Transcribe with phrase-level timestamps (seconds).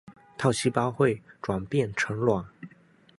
[0.35, 2.43] 套细胞会转变成卵。